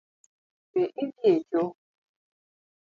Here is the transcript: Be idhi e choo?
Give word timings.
Be 0.71 0.81
idhi 1.03 1.29
e 1.33 1.43
choo? 1.49 1.69